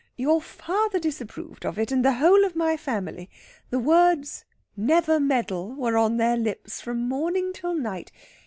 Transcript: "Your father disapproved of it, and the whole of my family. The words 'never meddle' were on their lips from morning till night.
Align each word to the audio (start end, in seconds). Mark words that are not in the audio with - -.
"Your 0.17 0.41
father 0.41 0.97
disapproved 0.97 1.63
of 1.63 1.77
it, 1.77 1.91
and 1.91 2.03
the 2.03 2.13
whole 2.13 2.43
of 2.43 2.55
my 2.55 2.75
family. 2.75 3.29
The 3.69 3.77
words 3.77 4.45
'never 4.75 5.19
meddle' 5.19 5.75
were 5.75 5.95
on 5.95 6.17
their 6.17 6.37
lips 6.37 6.81
from 6.81 7.07
morning 7.07 7.53
till 7.53 7.75
night. 7.75 8.11